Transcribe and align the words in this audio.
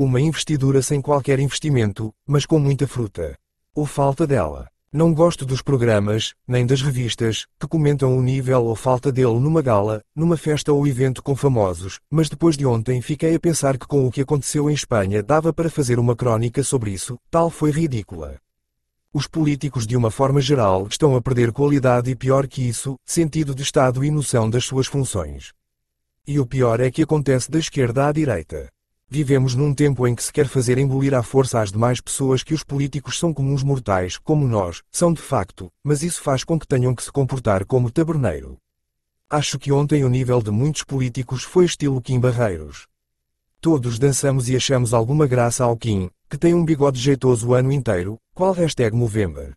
Uma 0.00 0.20
investidura 0.20 0.80
sem 0.80 1.02
qualquer 1.02 1.40
investimento, 1.40 2.14
mas 2.24 2.46
com 2.46 2.60
muita 2.60 2.86
fruta. 2.86 3.36
Ou 3.74 3.84
falta 3.84 4.28
dela. 4.28 4.68
Não 4.92 5.12
gosto 5.12 5.44
dos 5.44 5.60
programas, 5.60 6.34
nem 6.46 6.64
das 6.64 6.80
revistas, 6.80 7.46
que 7.58 7.66
comentam 7.66 8.16
o 8.16 8.22
nível 8.22 8.66
ou 8.66 8.76
falta 8.76 9.10
dele 9.10 9.40
numa 9.40 9.60
gala, 9.60 10.00
numa 10.14 10.36
festa 10.36 10.72
ou 10.72 10.86
evento 10.86 11.20
com 11.20 11.34
famosos, 11.34 11.98
mas 12.08 12.28
depois 12.28 12.56
de 12.56 12.64
ontem 12.64 13.02
fiquei 13.02 13.34
a 13.34 13.40
pensar 13.40 13.76
que 13.76 13.88
com 13.88 14.06
o 14.06 14.10
que 14.12 14.20
aconteceu 14.20 14.70
em 14.70 14.72
Espanha 14.72 15.20
dava 15.20 15.52
para 15.52 15.68
fazer 15.68 15.98
uma 15.98 16.14
crónica 16.14 16.62
sobre 16.62 16.92
isso, 16.92 17.18
tal 17.28 17.50
foi 17.50 17.72
ridícula. 17.72 18.38
Os 19.12 19.26
políticos 19.26 19.84
de 19.84 19.96
uma 19.96 20.12
forma 20.12 20.40
geral 20.40 20.86
estão 20.88 21.16
a 21.16 21.20
perder 21.20 21.50
qualidade 21.50 22.08
e 22.08 22.14
pior 22.14 22.46
que 22.46 22.62
isso, 22.62 22.94
sentido 23.04 23.52
de 23.52 23.64
Estado 23.64 24.04
e 24.04 24.12
noção 24.12 24.48
das 24.48 24.64
suas 24.64 24.86
funções. 24.86 25.52
E 26.24 26.38
o 26.38 26.46
pior 26.46 26.78
é 26.78 26.88
que 26.88 27.02
acontece 27.02 27.50
da 27.50 27.58
esquerda 27.58 28.06
à 28.06 28.12
direita. 28.12 28.70
Vivemos 29.10 29.54
num 29.54 29.72
tempo 29.72 30.06
em 30.06 30.14
que 30.14 30.22
se 30.22 30.30
quer 30.30 30.46
fazer 30.46 30.76
engolir 30.76 31.14
à 31.14 31.22
força 31.22 31.62
às 31.62 31.72
demais 31.72 31.98
pessoas 31.98 32.42
que 32.42 32.52
os 32.52 32.62
políticos 32.62 33.18
são 33.18 33.32
comuns 33.32 33.62
mortais, 33.62 34.18
como 34.18 34.46
nós, 34.46 34.82
são 34.90 35.14
de 35.14 35.22
facto, 35.22 35.72
mas 35.82 36.02
isso 36.02 36.20
faz 36.22 36.44
com 36.44 36.58
que 36.58 36.66
tenham 36.66 36.94
que 36.94 37.02
se 37.02 37.10
comportar 37.10 37.64
como 37.64 37.90
taberneiro. 37.90 38.58
Acho 39.30 39.58
que 39.58 39.72
ontem 39.72 40.04
o 40.04 40.10
nível 40.10 40.42
de 40.42 40.50
muitos 40.50 40.84
políticos 40.84 41.42
foi 41.42 41.64
estilo 41.64 42.02
Kim 42.02 42.20
Barreiros. 42.20 42.86
Todos 43.62 43.98
dançamos 43.98 44.50
e 44.50 44.56
achamos 44.56 44.92
alguma 44.92 45.26
graça 45.26 45.64
ao 45.64 45.74
Kim, 45.74 46.10
que 46.28 46.36
tem 46.36 46.52
um 46.52 46.64
bigode 46.64 47.00
jeitoso 47.00 47.48
o 47.48 47.54
ano 47.54 47.72
inteiro, 47.72 48.18
qual 48.34 48.52
hashtag 48.52 48.94
Movember. 48.94 49.54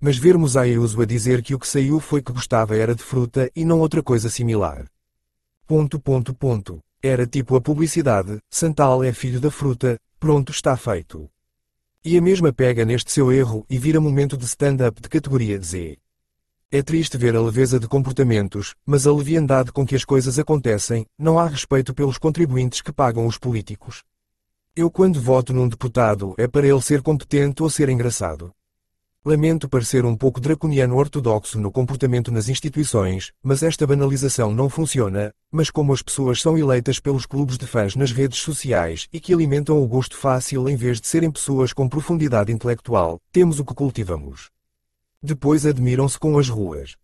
Mas 0.00 0.16
vermos 0.16 0.56
a 0.56 0.60
Ayuso 0.60 1.02
a 1.02 1.04
dizer 1.04 1.42
que 1.42 1.52
o 1.52 1.58
que 1.58 1.66
saiu 1.66 1.98
foi 1.98 2.22
que 2.22 2.32
gostava 2.32 2.76
era 2.76 2.94
de 2.94 3.02
fruta 3.02 3.50
e 3.56 3.64
não 3.64 3.80
outra 3.80 4.04
coisa 4.04 4.30
similar. 4.30 4.86
Ponto 5.66 5.98
ponto 5.98 6.32
ponto. 6.32 6.80
Era 7.00 7.28
tipo 7.28 7.54
a 7.54 7.60
publicidade, 7.60 8.38
Santal 8.50 9.04
é 9.04 9.12
filho 9.12 9.40
da 9.40 9.52
fruta, 9.52 10.00
pronto 10.18 10.50
está 10.50 10.76
feito. 10.76 11.30
E 12.04 12.18
a 12.18 12.20
mesma 12.20 12.52
pega 12.52 12.84
neste 12.84 13.12
seu 13.12 13.30
erro 13.30 13.64
e 13.70 13.78
vira 13.78 14.00
momento 14.00 14.36
de 14.36 14.44
stand-up 14.46 15.00
de 15.00 15.08
categoria 15.08 15.60
Z. 15.60 15.96
É 16.72 16.82
triste 16.82 17.16
ver 17.16 17.36
a 17.36 17.40
leveza 17.40 17.78
de 17.78 17.86
comportamentos, 17.86 18.74
mas 18.84 19.06
a 19.06 19.12
leviandade 19.12 19.70
com 19.70 19.86
que 19.86 19.94
as 19.94 20.04
coisas 20.04 20.40
acontecem, 20.40 21.06
não 21.16 21.38
há 21.38 21.46
respeito 21.46 21.94
pelos 21.94 22.18
contribuintes 22.18 22.80
que 22.80 22.92
pagam 22.92 23.26
os 23.26 23.38
políticos. 23.38 24.02
Eu 24.74 24.90
quando 24.90 25.20
voto 25.20 25.52
num 25.52 25.68
deputado 25.68 26.34
é 26.36 26.48
para 26.48 26.66
ele 26.66 26.82
ser 26.82 27.00
competente 27.00 27.62
ou 27.62 27.70
ser 27.70 27.88
engraçado. 27.88 28.52
Lamento 29.28 29.68
parecer 29.68 30.06
um 30.06 30.16
pouco 30.16 30.40
draconiano 30.40 30.96
ortodoxo 30.96 31.60
no 31.60 31.70
comportamento 31.70 32.32
nas 32.32 32.48
instituições, 32.48 33.30
mas 33.42 33.62
esta 33.62 33.86
banalização 33.86 34.54
não 34.54 34.70
funciona, 34.70 35.34
mas 35.52 35.68
como 35.68 35.92
as 35.92 36.00
pessoas 36.00 36.40
são 36.40 36.56
eleitas 36.56 36.98
pelos 36.98 37.26
clubes 37.26 37.58
de 37.58 37.66
fãs 37.66 37.94
nas 37.94 38.10
redes 38.10 38.38
sociais 38.38 39.06
e 39.12 39.20
que 39.20 39.34
alimentam 39.34 39.82
o 39.82 39.86
gosto 39.86 40.16
fácil 40.16 40.66
em 40.66 40.76
vez 40.76 40.98
de 40.98 41.08
serem 41.08 41.30
pessoas 41.30 41.74
com 41.74 41.86
profundidade 41.86 42.50
intelectual, 42.50 43.20
temos 43.30 43.60
o 43.60 43.66
que 43.66 43.74
cultivamos. 43.74 44.48
Depois 45.22 45.66
admiram-se 45.66 46.18
com 46.18 46.38
as 46.38 46.48
ruas. 46.48 46.96